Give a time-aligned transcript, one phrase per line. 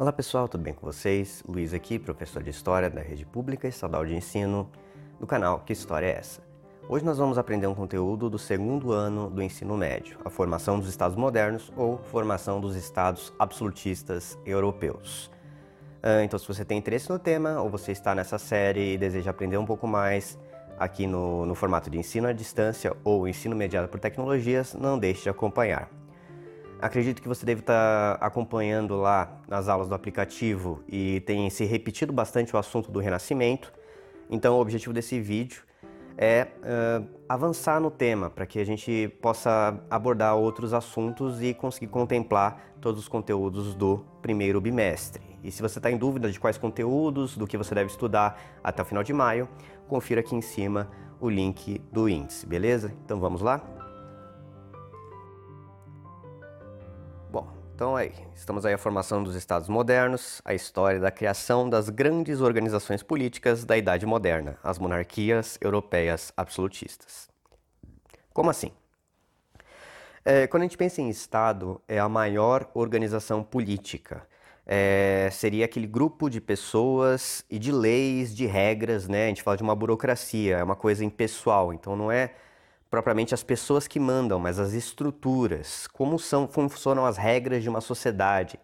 [0.00, 1.44] Olá pessoal, tudo bem com vocês?
[1.46, 4.66] Luiz aqui, professor de História da Rede Pública Estadual de Ensino,
[5.20, 6.40] do canal Que História é Essa?
[6.88, 10.88] Hoje nós vamos aprender um conteúdo do segundo ano do ensino médio, a formação dos
[10.88, 15.30] Estados modernos ou formação dos Estados absolutistas europeus.
[16.02, 19.32] Ah, então, se você tem interesse no tema ou você está nessa série e deseja
[19.32, 20.38] aprender um pouco mais
[20.78, 25.24] aqui no, no formato de ensino à distância ou ensino mediado por tecnologias, não deixe
[25.24, 25.99] de acompanhar.
[26.80, 32.10] Acredito que você deve estar acompanhando lá nas aulas do aplicativo e tem se repetido
[32.10, 33.70] bastante o assunto do renascimento.
[34.30, 35.62] Então, o objetivo desse vídeo
[36.16, 41.88] é uh, avançar no tema para que a gente possa abordar outros assuntos e conseguir
[41.88, 45.22] contemplar todos os conteúdos do primeiro bimestre.
[45.42, 48.80] E se você está em dúvida de quais conteúdos, do que você deve estudar até
[48.80, 49.48] o final de maio,
[49.86, 50.90] confira aqui em cima
[51.20, 52.92] o link do índice, beleza?
[53.04, 53.62] Então vamos lá?
[57.80, 62.42] Então aí, estamos aí a formação dos estados modernos, a história da criação das grandes
[62.42, 67.30] organizações políticas da Idade Moderna, as monarquias europeias absolutistas.
[68.34, 68.70] Como assim?
[70.22, 74.28] É, quando a gente pensa em Estado, é a maior organização política.
[74.66, 79.24] É, seria aquele grupo de pessoas e de leis, de regras, né?
[79.24, 82.34] A gente fala de uma burocracia, é uma coisa impessoal, então não é
[82.90, 87.80] propriamente as pessoas que mandam, mas as estruturas, como são, funcionam as regras de uma
[87.80, 88.58] sociedade,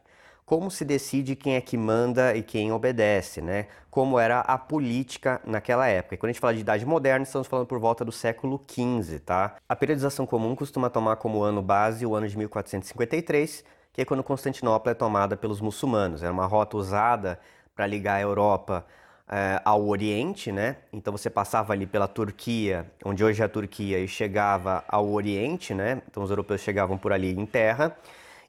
[0.45, 3.67] como se decide quem é que manda e quem obedece, né?
[3.91, 6.15] Como era a política naquela época.
[6.15, 9.21] E quando a gente fala de idade moderna, estamos falando por volta do século XV,
[9.21, 9.57] tá?
[9.69, 14.23] A periodização comum costuma tomar como ano base o ano de 1453, que é quando
[14.23, 16.23] Constantinopla é tomada pelos muçulmanos.
[16.23, 17.41] Era uma rota usada
[17.75, 18.87] para ligar a Europa
[19.29, 20.77] é, ao Oriente, né?
[20.93, 25.75] Então você passava ali pela Turquia, onde hoje é a Turquia, e chegava ao Oriente,
[25.75, 26.03] né?
[26.09, 27.97] Então os europeus chegavam por ali em terra.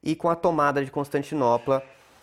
[0.02, 1.82] E com a tomada de Constantinopla,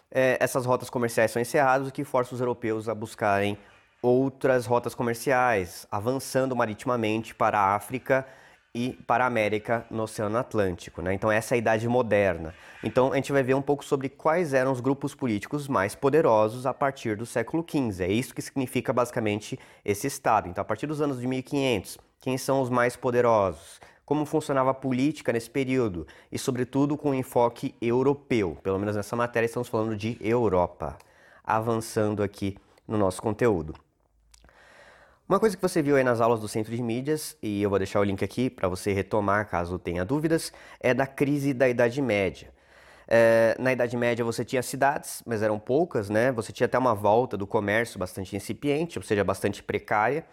[0.09, 3.57] é, essas rotas comerciais são encerradas, o que força os europeus a buscarem
[4.01, 8.25] outras rotas comerciais, avançando maritimamente para a África
[8.75, 11.01] e para a América no Oceano Atlântico.
[11.01, 11.13] Né?
[11.13, 12.53] Então, essa é a Idade Moderna.
[12.83, 16.65] Então, a gente vai ver um pouco sobre quais eram os grupos políticos mais poderosos
[16.65, 18.03] a partir do século XV.
[18.03, 20.49] É isso que significa basicamente esse Estado.
[20.49, 23.79] Então, a partir dos anos de 1500, quem são os mais poderosos?
[24.05, 26.05] Como funcionava a política nesse período?
[26.29, 28.57] E, sobretudo, com um enfoque europeu.
[28.61, 30.97] Pelo menos nessa matéria, estamos falando de Europa.
[31.45, 33.84] Avançando aqui no nosso conteúdo.
[35.27, 37.79] Uma coisa que você viu aí nas aulas do Centro de Mídias, e eu vou
[37.79, 41.99] deixar o link aqui para você retomar caso tenha dúvidas, é da crise da Idade
[41.99, 42.53] Média.
[43.07, 46.31] É, na Idade Média você tinha cidades, mas eram poucas, né?
[46.33, 50.23] Você tinha até uma volta do comércio bastante incipiente, ou seja, bastante precária.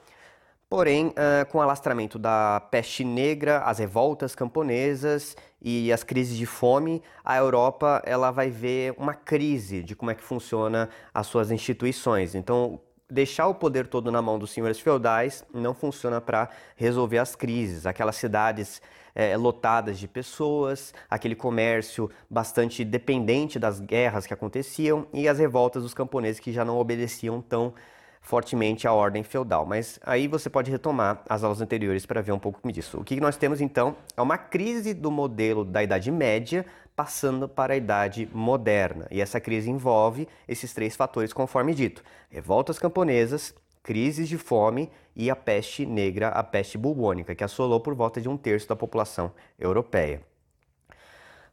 [0.69, 1.15] Porém,
[1.51, 7.39] com o alastramento da peste negra, as revoltas camponesas e as crises de fome, a
[7.39, 12.35] Europa ela vai ver uma crise de como é que funciona as suas instituições.
[12.35, 12.79] Então,
[13.13, 17.87] deixar o poder todo na mão dos senhores feudais não funciona para resolver as crises.
[17.87, 18.81] Aquelas cidades
[19.15, 25.83] é, lotadas de pessoas, aquele comércio bastante dependente das guerras que aconteciam e as revoltas
[25.83, 27.75] dos camponeses que já não obedeciam tão
[28.23, 29.67] fortemente à ordem feudal.
[29.67, 32.99] Mas aí você pode retomar as aulas anteriores para ver um pouco disso.
[32.99, 36.65] O que nós temos então é uma crise do modelo da Idade Média
[37.03, 39.09] passando para a Idade Moderna.
[39.11, 43.53] E essa crise envolve esses três fatores, conforme dito: revoltas camponesas,
[43.83, 48.29] crises de fome e a peste negra, a peste bubônica, que assolou por volta de
[48.29, 50.21] um terço da população europeia.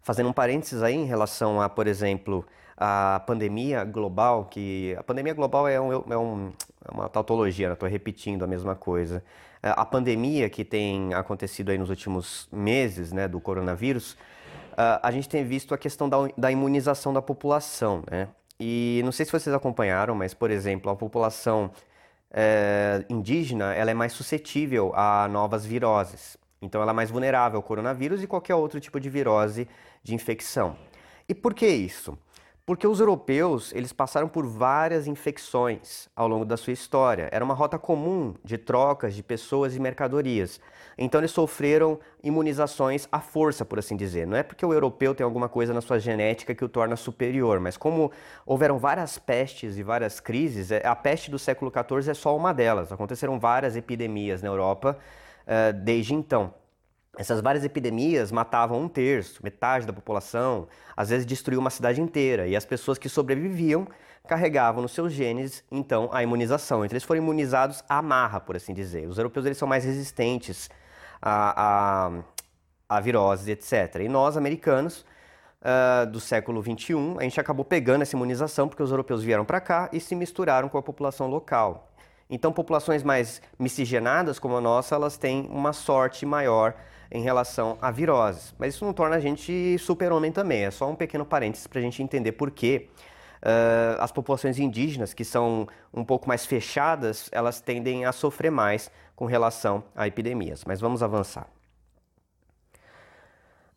[0.03, 2.45] Fazendo um parênteses aí em relação a, por exemplo,
[2.77, 6.53] a pandemia global, que a pandemia global é, um, é, um,
[6.85, 7.91] é uma tautologia, estou né?
[7.91, 9.23] repetindo a mesma coisa.
[9.63, 14.15] A pandemia que tem acontecido aí nos últimos meses, né, do coronavírus,
[15.01, 18.29] a gente tem visto a questão da, da imunização da população, né?
[18.59, 21.71] E não sei se vocês acompanharam, mas, por exemplo, a população
[22.31, 26.37] é, indígena ela é mais suscetível a novas viroses.
[26.61, 29.67] Então, ela é mais vulnerável ao coronavírus e qualquer outro tipo de virose
[30.03, 30.75] de infecção.
[31.27, 32.17] E por que isso?
[32.69, 37.27] Porque os europeus, eles passaram por várias infecções ao longo da sua história.
[37.31, 40.61] Era uma rota comum de trocas de pessoas e mercadorias.
[40.95, 44.27] Então eles sofreram imunizações à força, por assim dizer.
[44.27, 47.59] Não é porque o europeu tem alguma coisa na sua genética que o torna superior,
[47.59, 48.11] mas como
[48.45, 52.53] houveram várias pestes e várias crises, é, a peste do século XIV é só uma
[52.53, 52.91] delas.
[52.91, 54.95] Aconteceram várias epidemias na Europa
[55.47, 56.53] uh, desde então.
[57.17, 62.47] Essas várias epidemias matavam um terço, metade da população, às vezes destruíam uma cidade inteira,
[62.47, 63.87] e as pessoas que sobreviviam
[64.27, 66.85] carregavam nos seus genes, então, a imunização.
[66.85, 69.07] Então, eles foram imunizados à marra, por assim dizer.
[69.07, 70.69] Os europeus eles são mais resistentes
[71.21, 72.11] a,
[72.87, 73.01] a, a
[73.49, 73.95] etc.
[74.01, 75.03] E nós, americanos,
[75.61, 79.59] uh, do século XXI, a gente acabou pegando essa imunização porque os europeus vieram para
[79.59, 81.91] cá e se misturaram com a população local.
[82.29, 86.75] Então, populações mais miscigenadas como a nossa, elas têm uma sorte maior
[87.11, 88.53] em relação a viroses.
[88.59, 91.81] Mas isso não torna a gente super-homem também, é só um pequeno parênteses para a
[91.81, 92.87] gente entender por que
[93.41, 98.91] uh, as populações indígenas, que são um pouco mais fechadas, elas tendem a sofrer mais
[99.15, 100.63] com relação a epidemias.
[100.65, 101.47] Mas vamos avançar.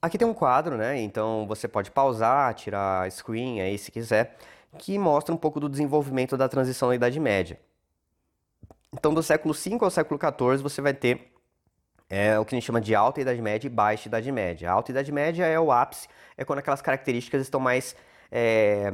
[0.01, 1.01] Aqui tem um quadro, né?
[1.01, 4.37] Então você pode pausar, tirar screen aí se quiser,
[4.77, 7.59] que mostra um pouco do desenvolvimento da transição da Idade Média.
[8.95, 11.33] Então, do século V ao século XIV, você vai ter
[12.11, 14.71] é, o que a gente chama de alta Idade Média e baixa Idade Média.
[14.71, 17.97] A alta Idade Média é o ápice, é quando aquelas características estão mais
[18.31, 18.91] é,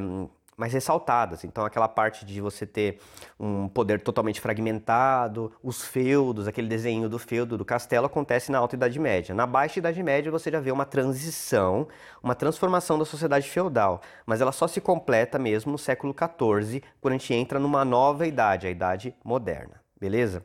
[0.56, 1.45] mais ressaltadas.
[1.45, 3.00] Então, aquela parte de você ter
[3.39, 8.75] um poder totalmente fragmentado, os feudos, aquele desenho do feudo do castelo acontece na Alta
[8.75, 9.35] Idade Média.
[9.35, 11.87] Na Baixa Idade Média você já vê uma transição,
[12.23, 17.15] uma transformação da sociedade feudal, mas ela só se completa mesmo no século XIV, quando
[17.15, 19.88] a gente entra numa nova idade, a Idade Moderna.
[20.00, 20.45] Beleza?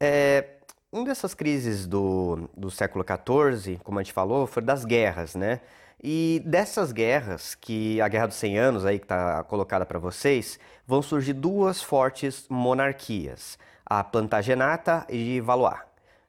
[0.00, 0.58] É,
[0.92, 5.60] uma dessas crises do, do século XIV, como a gente falou, foi das guerras, né?
[6.02, 10.58] E dessas guerras, que a Guerra dos 100 Anos aí que está colocada para vocês,
[10.86, 15.80] vão surgir duas fortes monarquias, a Plantagenata e Valois,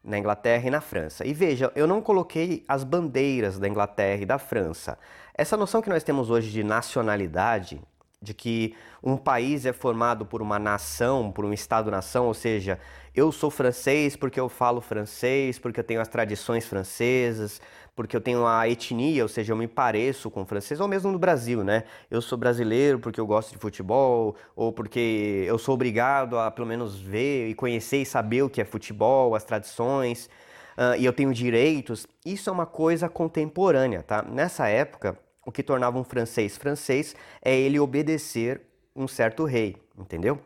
[0.04, 1.26] na Inglaterra e na França.
[1.26, 4.98] E veja, eu não coloquei as bandeiras da Inglaterra e da França.
[5.34, 7.82] Essa noção que nós temos hoje de nacionalidade,
[8.22, 12.80] de que um país é formado por uma nação, por um Estado-nação, ou seja,
[13.14, 17.62] eu sou francês porque eu falo francês, porque eu tenho as tradições francesas,
[17.96, 21.18] porque eu tenho a etnia, ou seja, eu me pareço com francês, ou mesmo no
[21.18, 21.86] Brasil, né?
[22.12, 26.68] Eu sou brasileiro porque eu gosto de futebol, ou porque eu sou obrigado a pelo
[26.68, 30.30] menos ver e conhecer e saber o que é futebol, as tradições,
[30.78, 32.06] uh, e eu tenho direitos.
[32.26, 34.22] Isso é uma coisa contemporânea, tá?
[34.24, 38.62] Nessa época, o que tornava um francês francês é ele obedecer
[38.96, 40.40] um certo rei, entendeu?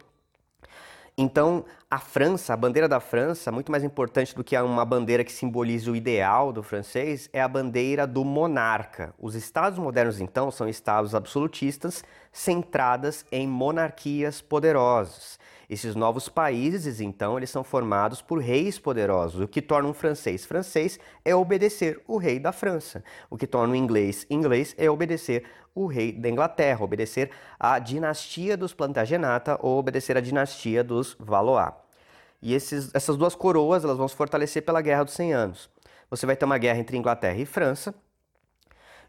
[1.22, 5.34] Então, a França, a bandeira da França, muito mais importante do que uma bandeira que
[5.34, 9.14] simboliza o ideal do francês, é a bandeira do monarca.
[9.20, 15.38] Os estados modernos, então, são estados absolutistas centradas em monarquias poderosas.
[15.70, 19.42] Esses novos países, então, eles são formados por reis poderosos.
[19.42, 23.04] O que torna um francês francês é obedecer o rei da França.
[23.30, 25.44] O que torna um inglês inglês é obedecer
[25.84, 31.74] o rei da Inglaterra, obedecer a dinastia dos Plantagenata ou obedecer a dinastia dos Valois.
[32.42, 35.70] E esses, essas duas coroas elas vão se fortalecer pela Guerra dos 100 Anos.
[36.10, 37.94] Você vai ter uma guerra entre Inglaterra e França,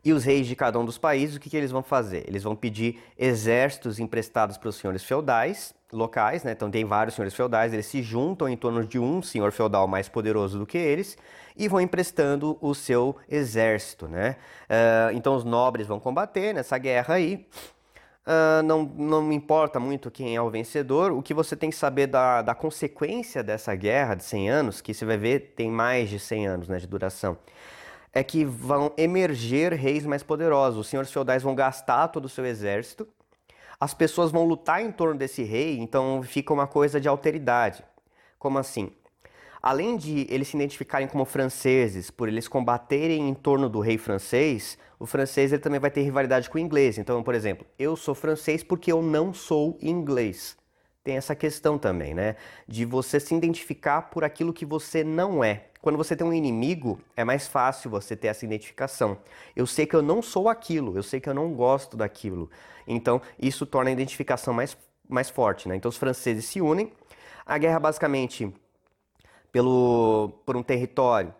[0.05, 2.25] e os reis de cada um dos países, o que, que eles vão fazer?
[2.27, 6.53] Eles vão pedir exércitos emprestados para os senhores feudais locais, né?
[6.53, 10.09] Então tem vários senhores feudais, eles se juntam em torno de um senhor feudal mais
[10.09, 11.19] poderoso do que eles
[11.57, 14.37] e vão emprestando o seu exército, né?
[14.69, 17.47] Uh, então os nobres vão combater nessa guerra aí.
[18.27, 22.07] Uh, não, não importa muito quem é o vencedor, o que você tem que saber
[22.07, 26.19] da, da consequência dessa guerra de 100 anos, que você vai ver tem mais de
[26.19, 27.37] 100 anos né, de duração,
[28.13, 30.81] é que vão emerger reis mais poderosos.
[30.81, 33.07] Os senhores feudais vão gastar todo o seu exército,
[33.79, 37.83] as pessoas vão lutar em torno desse rei, então fica uma coisa de alteridade.
[38.39, 38.93] Como assim?
[39.63, 44.79] Além de eles se identificarem como franceses, por eles combaterem em torno do rei francês,
[44.99, 46.99] o francês ele também vai ter rivalidade com o inglês.
[46.99, 50.57] Então, por exemplo, eu sou francês porque eu não sou inglês.
[51.03, 52.37] Tem essa questão também, né?
[52.69, 55.70] De você se identificar por aquilo que você não é.
[55.83, 59.17] Quando você tem um inimigo, é mais fácil você ter essa identificação.
[59.57, 62.51] Eu sei que eu não sou aquilo, eu sei que eu não gosto daquilo.
[62.87, 64.77] Então, isso torna a identificação mais,
[65.09, 65.77] mais forte, né?
[65.77, 66.93] Então, os franceses se unem.
[67.47, 68.53] A guerra basicamente
[69.51, 71.35] pelo, por um território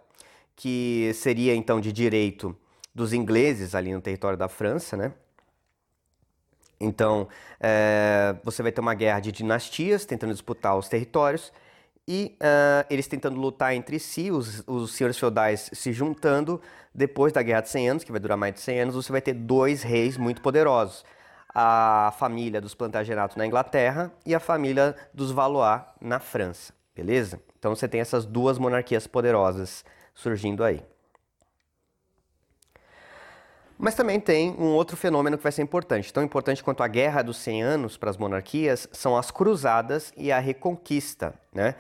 [0.57, 2.57] que seria então de direito
[2.95, 5.13] dos ingleses ali no território da França, né?
[6.81, 7.29] Então,
[7.61, 11.53] é, você vai ter uma guerra de dinastias tentando disputar os territórios
[12.13, 16.61] e uh, eles tentando lutar entre si, os, os senhores feudais se juntando.
[16.93, 19.21] Depois da Guerra de 100 Anos, que vai durar mais de 100 anos, você vai
[19.21, 21.05] ter dois reis muito poderosos.
[21.55, 27.41] A família dos Plantagenatos na Inglaterra e a família dos Valois na França, beleza?
[27.57, 30.83] Então você tem essas duas monarquias poderosas surgindo aí.
[33.83, 36.13] Mas também tem um outro fenômeno que vai ser importante.
[36.13, 40.31] Tão importante quanto a Guerra dos 100 Anos para as monarquias são as cruzadas e
[40.31, 41.33] a reconquista.
[41.51, 41.75] Né?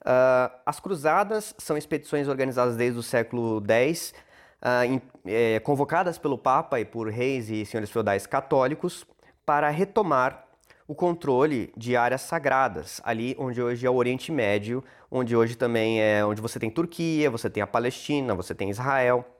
[0.00, 4.14] Uh, as cruzadas são expedições organizadas desde o século X,
[4.62, 9.04] uh, em, é, convocadas pelo Papa e por reis e senhores feudais católicos
[9.44, 10.46] para retomar
[10.86, 16.00] o controle de áreas sagradas, ali onde hoje é o Oriente Médio, onde hoje também
[16.00, 19.39] é onde você tem Turquia, você tem a Palestina, você tem Israel.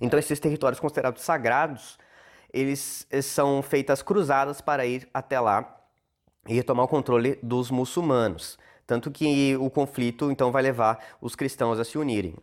[0.00, 1.98] Então esses territórios considerados sagrados,
[2.52, 5.80] eles, são feitas cruzadas para ir até lá
[6.46, 8.58] e retomar o controle dos muçulmanos.
[8.86, 12.36] Tanto que o conflito então vai levar os cristãos a se unirem.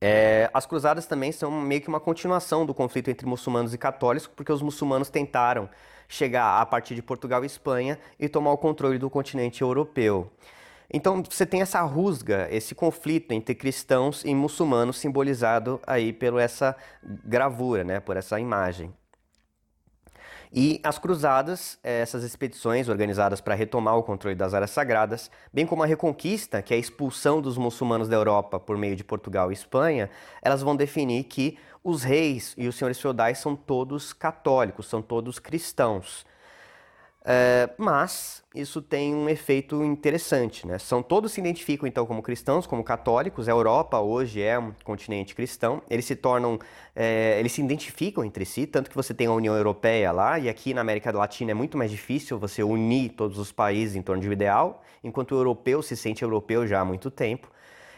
[0.00, 4.28] É, as cruzadas também são meio que uma continuação do conflito entre muçulmanos e católicos,
[4.28, 5.68] porque os muçulmanos tentaram
[6.08, 10.30] chegar a partir de Portugal e Espanha e tomar o controle do continente europeu.
[10.92, 16.76] Então você tem essa rusga, esse conflito entre cristãos e muçulmanos simbolizado aí por essa
[17.02, 18.92] gravura, né, por essa imagem.
[20.52, 25.66] E as cruzadas, eh, essas expedições organizadas para retomar o controle das áreas sagradas, bem
[25.66, 29.50] como a reconquista, que é a expulsão dos muçulmanos da Europa por meio de Portugal
[29.50, 30.08] e Espanha,
[30.40, 35.38] elas vão definir que os reis e os senhores feudais são todos católicos, são todos
[35.38, 36.24] cristãos.
[37.28, 40.78] É, mas isso tem um efeito interessante, né?
[40.78, 43.48] São todos se identificam então como cristãos, como católicos.
[43.48, 45.82] A Europa hoje é um continente cristão.
[45.90, 46.56] Eles se tornam,
[46.94, 50.48] é, eles se identificam entre si, tanto que você tem a União Europeia lá e
[50.48, 54.22] aqui na América Latina é muito mais difícil você unir todos os países em torno
[54.22, 57.50] de um ideal, enquanto o europeu se sente europeu já há muito tempo.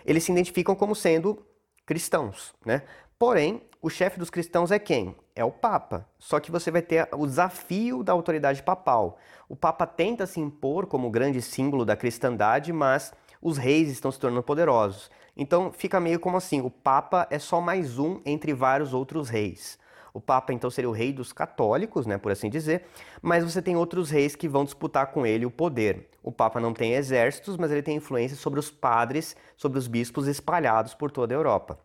[0.06, 1.44] Eles se identificam como sendo
[1.84, 2.82] cristãos, né?
[3.18, 5.14] Porém, o chefe dos cristãos é quem?
[5.38, 6.04] É o Papa.
[6.18, 9.18] Só que você vai ter o desafio da autoridade papal.
[9.48, 14.18] O Papa tenta se impor como grande símbolo da cristandade, mas os reis estão se
[14.18, 15.08] tornando poderosos.
[15.36, 19.78] Então fica meio como assim: o Papa é só mais um entre vários outros reis.
[20.12, 22.86] O Papa então seria o rei dos católicos, né, por assim dizer,
[23.22, 26.10] mas você tem outros reis que vão disputar com ele o poder.
[26.20, 30.26] O Papa não tem exércitos, mas ele tem influência sobre os padres, sobre os bispos
[30.26, 31.78] espalhados por toda a Europa.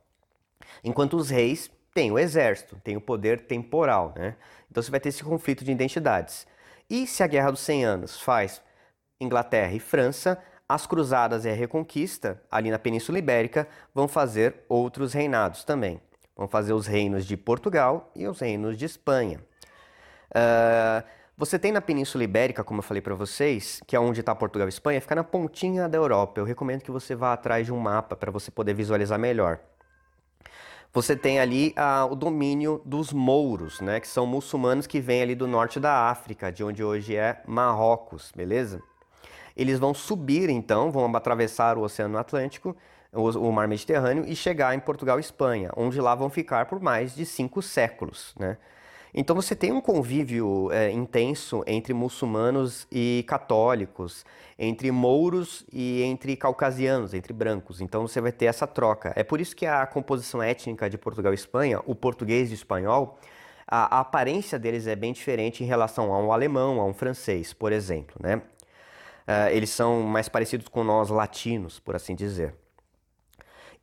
[0.83, 4.35] Enquanto os reis têm o exército, têm o poder temporal, né?
[4.69, 6.47] Então você vai ter esse conflito de identidades.
[6.89, 8.61] E se a Guerra dos 100 Anos faz
[9.19, 15.13] Inglaterra e França, as cruzadas e a reconquista, ali na Península Ibérica, vão fazer outros
[15.13, 16.01] reinados também.
[16.35, 19.39] Vão fazer os reinos de Portugal e os reinos de Espanha.
[20.31, 21.03] Uh,
[21.37, 24.67] você tem na Península Ibérica, como eu falei para vocês, que é onde está Portugal
[24.67, 26.39] e Espanha, fica na pontinha da Europa.
[26.39, 29.59] Eu recomendo que você vá atrás de um mapa para você poder visualizar melhor
[30.93, 35.33] você tem ali ah, o domínio dos mouros, né, que são muçulmanos que vêm ali
[35.33, 38.79] do norte da África, de onde hoje é Marrocos, beleza?
[39.57, 42.75] Eles vão subir então, vão atravessar o Oceano Atlântico,
[43.11, 46.79] o, o Mar Mediterrâneo e chegar em Portugal e Espanha, onde lá vão ficar por
[46.79, 48.57] mais de cinco séculos, né?
[49.13, 54.25] Então você tem um convívio é, intenso entre muçulmanos e católicos,
[54.57, 57.79] entre mouros e entre caucasianos, entre brancos.
[57.79, 59.13] Então você vai ter essa troca.
[59.15, 62.55] É por isso que a composição étnica de Portugal e Espanha, o português e o
[62.55, 63.19] espanhol,
[63.67, 67.53] a, a aparência deles é bem diferente em relação a um alemão, a um francês,
[67.53, 68.41] por exemplo, né?
[69.25, 72.53] Uh, eles são mais parecidos com nós latinos, por assim dizer.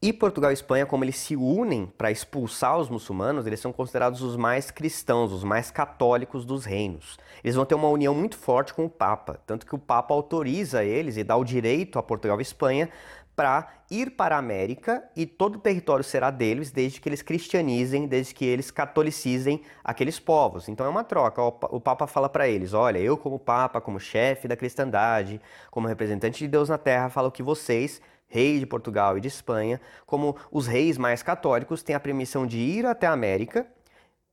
[0.02, 4.22] E Portugal e Espanha, como eles se unem para expulsar os muçulmanos, eles são considerados
[4.22, 7.18] os mais cristãos, os mais católicos dos reinos.
[7.44, 10.82] Eles vão ter uma união muito forte com o Papa, tanto que o Papa autoriza
[10.82, 12.88] eles e dá o direito a Portugal e Espanha
[13.36, 18.06] para ir para a América e todo o território será deles desde que eles cristianizem,
[18.06, 20.66] desde que eles catolicizem aqueles povos.
[20.70, 21.42] Então é uma troca.
[21.42, 25.38] O Papa fala para eles: olha, eu, como Papa, como chefe da cristandade,
[25.70, 28.00] como representante de Deus na terra, falo que vocês
[28.30, 32.56] rei de Portugal e de Espanha, como os reis mais católicos têm a permissão de
[32.56, 33.66] ir até a América.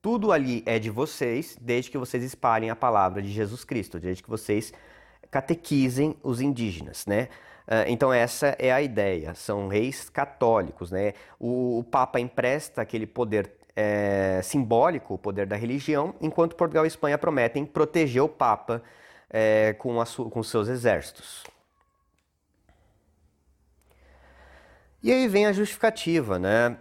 [0.02, 4.24] Tudo ali é de vocês, desde que vocês espalhem a palavra de Jesus Cristo, desde
[4.24, 4.72] que vocês
[5.30, 7.28] catequizem os indígenas, né?
[7.68, 9.34] Ah, então essa é a ideia.
[9.34, 11.14] São reis católicos, né?
[11.40, 17.18] O, Papa empresta aquele poder é, simbólico, o poder da religião, enquanto Portugal e Espanha
[17.18, 18.82] prometem proteger o Papa
[19.30, 21.44] é, com, a, com seus exércitos.
[25.08, 26.76] E aí vem a justificativa, né?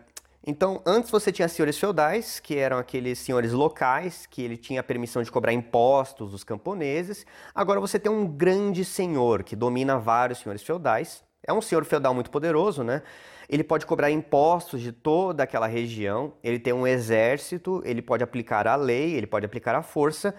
[0.45, 5.23] Então, antes você tinha senhores feudais, que eram aqueles senhores locais, que ele tinha permissão
[5.23, 7.25] de cobrar impostos dos camponeses.
[7.55, 11.23] Agora você tem um grande senhor que domina vários senhores feudais.
[11.47, 13.01] É um senhor feudal muito poderoso, né?
[13.49, 18.67] Ele pode cobrar impostos de toda aquela região, ele tem um exército, ele pode aplicar
[18.67, 20.35] a lei, ele pode aplicar a força.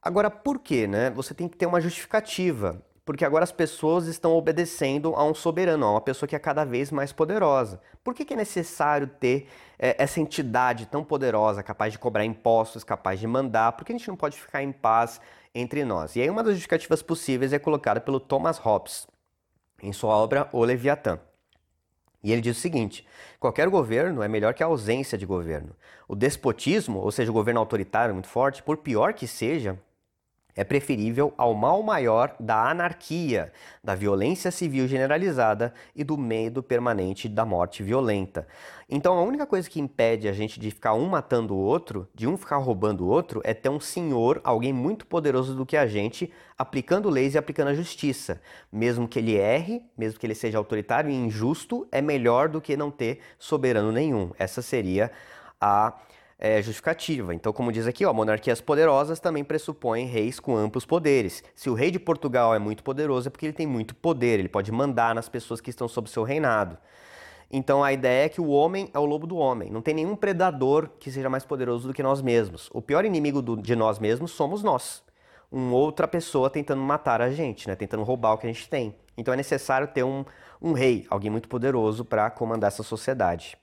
[0.00, 1.10] Agora, por quê, né?
[1.10, 5.86] Você tem que ter uma justificativa porque agora as pessoas estão obedecendo a um soberano,
[5.86, 7.80] a uma pessoa que é cada vez mais poderosa.
[8.04, 9.48] Por que, que é necessário ter
[9.78, 13.72] é, essa entidade tão poderosa, capaz de cobrar impostos, capaz de mandar?
[13.72, 15.22] Por que a gente não pode ficar em paz
[15.54, 16.16] entre nós?
[16.16, 19.06] E aí uma das justificativas possíveis é colocada pelo Thomas Hobbes
[19.82, 21.18] em sua obra O Leviatã.
[22.22, 23.06] E ele diz o seguinte:
[23.40, 25.74] qualquer governo é melhor que a ausência de governo.
[26.06, 29.78] O despotismo, ou seja, o governo autoritário muito forte, por pior que seja,
[30.58, 37.28] é preferível ao mal maior da anarquia, da violência civil generalizada e do medo permanente
[37.28, 38.44] da morte violenta.
[38.90, 42.26] Então a única coisa que impede a gente de ficar um matando o outro, de
[42.26, 45.86] um ficar roubando o outro, é ter um senhor, alguém muito poderoso do que a
[45.86, 48.40] gente, aplicando leis e aplicando a justiça.
[48.72, 52.76] Mesmo que ele erre, mesmo que ele seja autoritário e injusto, é melhor do que
[52.76, 54.32] não ter soberano nenhum.
[54.36, 55.12] Essa seria
[55.60, 55.94] a
[56.38, 57.34] é, justificativa.
[57.34, 61.42] Então, como diz aqui, ó, monarquias poderosas também pressupõem reis com amplos poderes.
[61.54, 64.48] Se o rei de Portugal é muito poderoso, é porque ele tem muito poder, ele
[64.48, 66.78] pode mandar nas pessoas que estão sob seu reinado.
[67.50, 69.70] Então a ideia é que o homem é o lobo do homem.
[69.70, 72.68] Não tem nenhum predador que seja mais poderoso do que nós mesmos.
[72.72, 75.02] O pior inimigo do, de nós mesmos somos nós.
[75.50, 77.74] Uma outra pessoa tentando matar a gente, né?
[77.74, 78.94] tentando roubar o que a gente tem.
[79.16, 80.26] Então é necessário ter um,
[80.60, 83.56] um rei, alguém muito poderoso para comandar essa sociedade.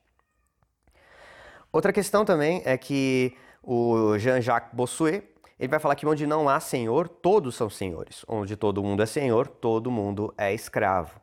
[1.75, 5.25] Outra questão também é que o Jean-Jacques Bossuet
[5.59, 8.23] ele vai falar que onde não há senhor, todos são senhores.
[8.29, 11.19] Onde todo mundo é senhor, todo mundo é escravo.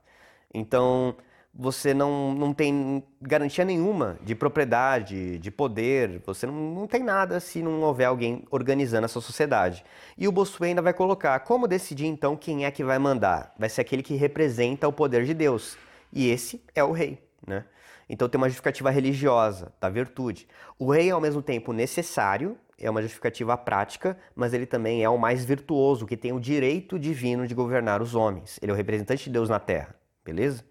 [0.52, 1.16] Então,
[1.54, 7.40] você não, não tem garantia nenhuma de propriedade, de poder, você não, não tem nada
[7.40, 9.82] se não houver alguém organizando essa sociedade.
[10.18, 13.54] E o Bossuet ainda vai colocar como decidir então quem é que vai mandar.
[13.58, 15.78] Vai ser aquele que representa o poder de Deus.
[16.12, 17.64] E esse é o rei, né?
[18.12, 20.46] Então tem uma justificativa religiosa da virtude.
[20.78, 25.08] O rei é ao mesmo tempo necessário, é uma justificativa prática, mas ele também é
[25.08, 28.58] o mais virtuoso, que tem o direito divino de governar os homens.
[28.60, 30.62] Ele é o representante de Deus na terra, beleza?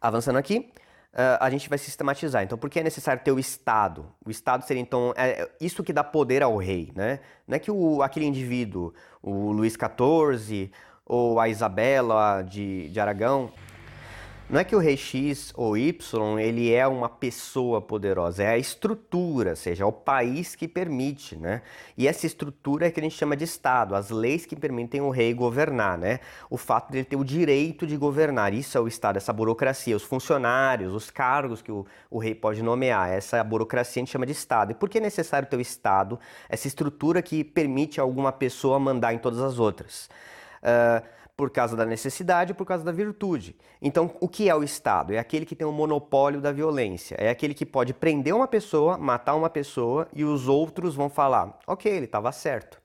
[0.00, 0.72] Avançando aqui,
[1.12, 2.44] Uh, a gente vai sistematizar.
[2.44, 4.06] Então, por que é necessário ter o Estado?
[4.24, 7.18] O Estado seria, então, é, é isso que dá poder ao rei, né?
[7.48, 10.70] Não é que o, aquele indivíduo, o Luís XIV
[11.04, 13.50] ou a Isabela de, de Aragão,
[14.50, 18.58] não é que o rei X ou Y ele é uma pessoa poderosa, é a
[18.58, 21.62] estrutura, ou seja, é o país que permite, né?
[21.96, 25.08] E essa estrutura é que a gente chama de Estado, as leis que permitem o
[25.08, 26.18] rei governar, né?
[26.50, 29.94] O fato de ele ter o direito de governar, isso é o Estado, essa burocracia,
[29.94, 34.26] os funcionários, os cargos que o, o rei pode nomear, essa burocracia a gente chama
[34.26, 34.72] de Estado.
[34.72, 38.80] E por que é necessário ter o Estado, essa estrutura que permite a alguma pessoa
[38.80, 40.10] mandar em todas as outras?
[40.60, 43.56] Uh, por causa da necessidade, por causa da virtude.
[43.80, 45.14] Então, o que é o Estado?
[45.14, 47.16] É aquele que tem o monopólio da violência.
[47.18, 51.58] É aquele que pode prender uma pessoa, matar uma pessoa e os outros vão falar:
[51.66, 52.78] ok, ele estava certo.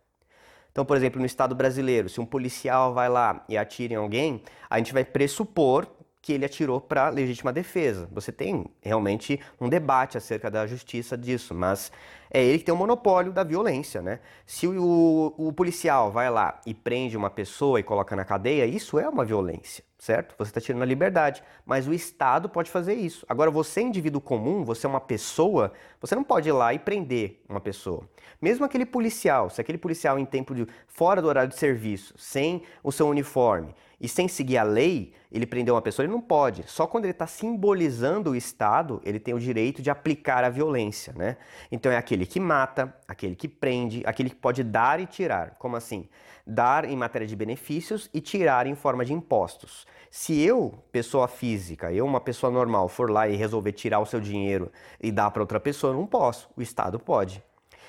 [0.71, 4.41] Então, por exemplo, no Estado brasileiro, se um policial vai lá e atira em alguém,
[4.69, 5.85] a gente vai pressupor
[6.25, 8.09] que ele atirou para legítima defesa.
[8.11, 11.91] Você tem realmente um debate acerca da justiça disso, mas
[12.31, 14.19] é ele que tem o monopólio da violência, né?
[14.43, 18.97] Se o, o policial vai lá e prende uma pessoa e coloca na cadeia, isso
[18.97, 20.35] é uma violência certo?
[20.37, 23.25] Você está tirando a liberdade, mas o Estado pode fazer isso.
[23.27, 27.41] Agora, você, indivíduo comum, você é uma pessoa, você não pode ir lá e prender
[27.49, 28.07] uma pessoa.
[28.39, 32.61] Mesmo aquele policial, se aquele policial em tempo de fora do horário de serviço, sem
[32.83, 33.73] o seu uniforme
[34.05, 36.61] e sem seguir a lei, ele prendeu uma pessoa, ele não pode.
[36.67, 41.11] Só quando ele está simbolizando o Estado, ele tem o direito de aplicar a violência,
[41.17, 41.37] né?
[41.71, 45.55] Então é aquele que mata, aquele que prende, aquele que pode dar e tirar.
[45.57, 46.07] Como assim?
[46.45, 49.87] Dar em matéria de benefícios e tirar em forma de impostos.
[50.11, 54.21] Se eu, pessoa física, eu, uma pessoa normal, for lá e resolver tirar o seu
[54.21, 56.47] dinheiro e dar para outra pessoa, eu não posso.
[56.55, 57.43] O Estado pode.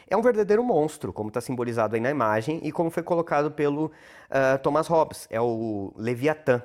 [0.09, 3.87] É um verdadeiro monstro, como está simbolizado aí na imagem e como foi colocado pelo
[3.87, 5.27] uh, Thomas Hobbes.
[5.31, 6.63] É o Leviatã.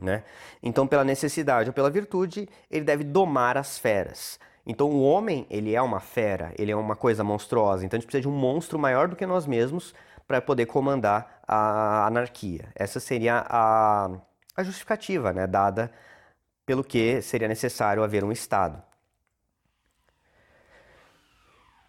[0.00, 0.24] Né?
[0.62, 4.38] Então, pela necessidade ou pela virtude, ele deve domar as feras.
[4.66, 7.84] Então, o homem, ele é uma fera, ele é uma coisa monstruosa.
[7.84, 9.94] Então, a gente precisa de um monstro maior do que nós mesmos
[10.26, 12.68] para poder comandar a anarquia.
[12.74, 14.10] Essa seria a
[14.60, 15.90] a justificativa né, dada
[16.64, 18.82] pelo que seria necessário haver um Estado.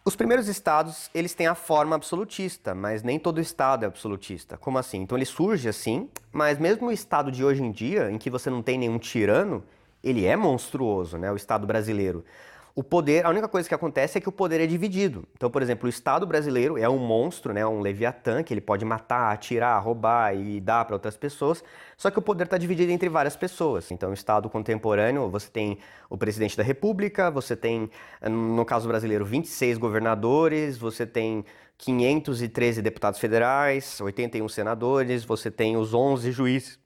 [0.04, 4.58] Os primeiros estados, eles têm a forma absolutista, mas nem todo estado é absolutista.
[4.58, 5.02] Como assim?
[5.02, 8.50] Então ele surge assim, mas mesmo o estado de hoje em dia, em que você
[8.50, 9.64] não tem nenhum tirano,
[10.04, 11.32] ele é monstruoso, né?
[11.32, 12.26] O estado brasileiro
[12.74, 15.28] o poder, a única coisa que acontece é que o poder é dividido.
[15.36, 18.86] Então, por exemplo, o Estado brasileiro é um monstro, né, um leviatã, que ele pode
[18.86, 21.64] matar, atirar, roubar e dar para outras pessoas,
[21.98, 23.92] só que o poder está dividido entre várias pessoas.
[23.92, 25.78] Então, o Estado contemporâneo, você tem
[26.10, 27.90] o presidente da República, você tem,
[28.30, 31.46] no caso brasileiro, 26 governadores, você tem
[31.78, 36.81] 513 deputados federais, 81 senadores, você tem os 11 juízes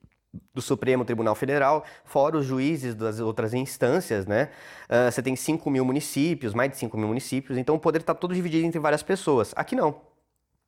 [0.53, 4.49] do Supremo Tribunal Federal, fora os juízes das outras instâncias, né?
[4.89, 8.13] Uh, você tem 5 mil municípios, mais de 5 mil municípios, então o poder está
[8.13, 9.53] todo dividido entre várias pessoas.
[9.55, 10.01] Aqui não.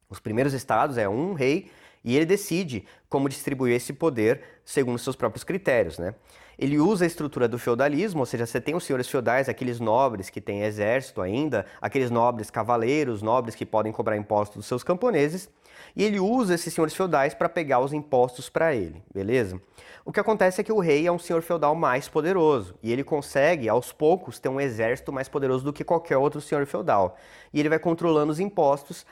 [0.10, 1.70] Os primeiros estados é um rei
[2.08, 6.16] E ele decide como distribuir esse poder segundo seus próprios critérios, né?
[6.58, 10.30] Ele usa a estrutura do feudalismo, ou seja, você tem os senhores feudais, aqueles nobres
[10.30, 15.50] que têm exército ainda, aqueles nobres cavaleiros, nobres que podem cobrar impostos dos seus camponeses,
[15.98, 19.62] e ele usa esses senhores feudais para pegar os impostos para ele, beleza?
[20.06, 23.04] O que acontece é que o rei é um senhor feudal mais poderoso e ele
[23.04, 27.18] consegue, aos poucos, ter um exército mais poderoso do que qualquer outro senhor feudal.
[27.54, 29.06] E ele vai controlando os impostos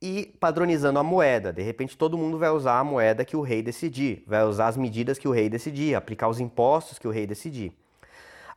[0.00, 1.52] e padronizando a moeda.
[1.52, 4.76] De repente, todo mundo vai usar a moeda que o rei decidir, vai usar as
[4.76, 7.72] medidas que o rei decidir, aplicar os impostos que o rei decidir.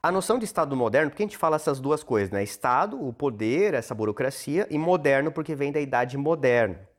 [0.03, 2.43] A noção de Estado moderno, porque a gente fala essas duas coisas, né?
[2.43, 6.90] Estado, o poder, essa burocracia, e moderno, porque vem da idade moderna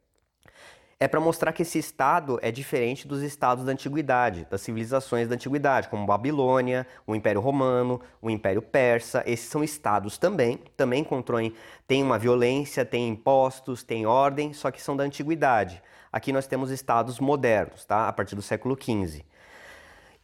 [1.02, 5.34] é para mostrar que esse estado é diferente dos estados da antiguidade, das civilizações da
[5.34, 9.20] antiguidade, como Babilônia, o Império Romano, o Império Persa.
[9.26, 11.52] Esses são estados também, também controem,
[11.88, 15.82] tem uma violência, tem impostos, tem ordem, só que são da antiguidade.
[16.12, 18.06] Aqui nós temos estados modernos, tá?
[18.06, 19.24] A partir do século XV.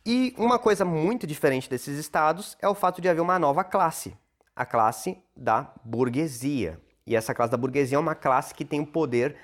[0.07, 4.17] E uma coisa muito diferente desses estados é o fato de haver uma nova classe,
[4.55, 6.81] a classe da burguesia.
[7.05, 9.35] E essa classe da burguesia é uma classe que tem o poder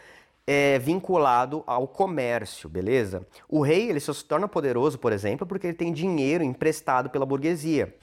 [0.47, 3.27] é, vinculado ao comércio, beleza?
[3.49, 7.25] O rei ele só se torna poderoso, por exemplo, porque ele tem dinheiro emprestado pela
[7.25, 7.95] burguesia.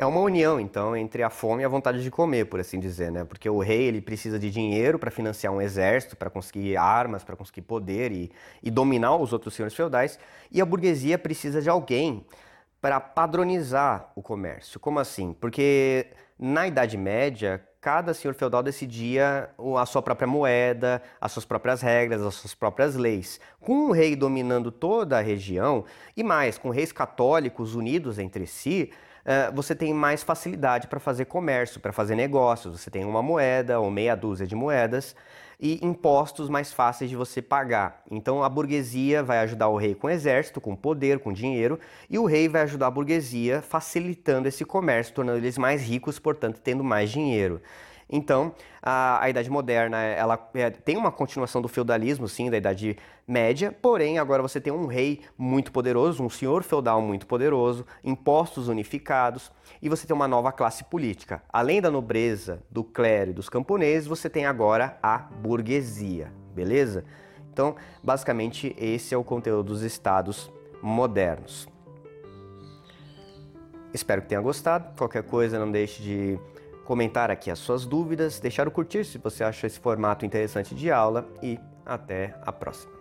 [0.00, 3.10] É uma união, então, entre a fome e a vontade de comer, por assim dizer,
[3.10, 3.24] né?
[3.24, 7.34] Porque o rei ele precisa de dinheiro para financiar um exército, para conseguir armas, para
[7.34, 8.30] conseguir poder e,
[8.62, 10.16] e dominar os outros senhores feudais,
[10.52, 12.24] e a burguesia precisa de alguém
[12.80, 14.78] para padronizar o comércio.
[14.78, 15.32] Como assim?
[15.32, 16.06] Porque
[16.38, 22.22] na Idade Média, cada senhor feudal decidia a sua própria moeda, as suas próprias regras,
[22.22, 23.40] as suas próprias leis.
[23.60, 25.84] Com o rei dominando toda a região,
[26.16, 28.92] e mais, com reis católicos unidos entre si,
[29.24, 32.80] eh, você tem mais facilidade para fazer comércio, para fazer negócios.
[32.80, 35.14] Você tem uma moeda ou meia dúzia de moedas
[35.60, 38.02] e impostos mais fáceis de você pagar.
[38.10, 42.26] Então a burguesia vai ajudar o rei com exército, com poder, com dinheiro, e o
[42.26, 47.10] rei vai ajudar a burguesia facilitando esse comércio, tornando eles mais ricos, portanto, tendo mais
[47.10, 47.60] dinheiro.
[48.10, 52.96] Então, a, a Idade Moderna ela é, tem uma continuação do feudalismo, sim, da Idade
[53.26, 58.68] Média, porém agora você tem um rei muito poderoso, um senhor feudal muito poderoso, impostos
[58.68, 61.42] unificados e você tem uma nova classe política.
[61.52, 67.04] Além da nobreza, do clero e dos camponeses, você tem agora a burguesia, beleza?
[67.52, 71.68] Então, basicamente, esse é o conteúdo dos estados modernos.
[73.92, 74.96] Espero que tenha gostado.
[74.96, 76.38] Qualquer coisa, não deixe de
[76.88, 80.90] comentar aqui as suas dúvidas, deixar o curtir se você acha esse formato interessante de
[80.90, 82.97] aula e até a próxima.